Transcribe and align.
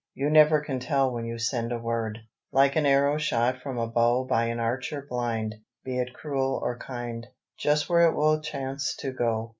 "You 0.15 0.31
never 0.31 0.61
can 0.61 0.79
tell 0.79 1.11
when 1.11 1.25
you 1.25 1.37
send 1.37 1.71
a 1.71 1.77
word 1.77 2.17
Like 2.51 2.75
an 2.75 2.87
arrow 2.87 3.19
shot 3.19 3.61
from 3.61 3.77
a 3.77 3.85
bow 3.85 4.23
By 4.23 4.45
an 4.45 4.59
archer 4.59 5.05
blind 5.07 5.53
be 5.85 5.99
it 5.99 6.11
cruel 6.15 6.59
or 6.59 6.75
kind, 6.79 7.27
Just 7.59 7.87
where 7.87 8.09
it 8.09 8.15
will 8.15 8.41
chance 8.41 8.95
to 8.95 9.11
go. 9.11 9.49